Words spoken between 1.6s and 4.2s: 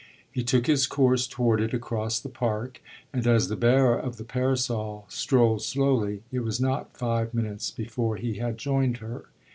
it across the park, and as the bearer of